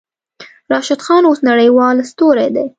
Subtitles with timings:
[0.71, 2.65] راشد خان اوس نړۍوال ستوری دی.